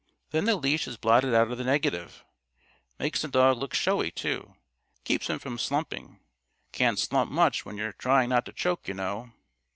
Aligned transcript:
Then 0.31 0.45
the 0.45 0.55
leash 0.55 0.87
is 0.87 0.97
blotted 0.97 1.35
out 1.35 1.51
of 1.51 1.59
the 1.59 1.63
negative. 1.63 2.25
Makes 2.97 3.21
the 3.21 3.27
dog 3.27 3.59
look 3.59 3.75
showy, 3.75 4.09
too 4.09 4.55
keeps 5.03 5.27
him 5.29 5.37
from 5.37 5.59
slumping. 5.59 6.19
Can't 6.71 6.97
slump 6.97 7.29
much 7.29 7.65
when 7.67 7.77
you're 7.77 7.93
trying 7.93 8.29
not 8.29 8.45
to 8.45 8.51
choke, 8.51 8.87
you 8.87 8.95
know." 8.95 9.31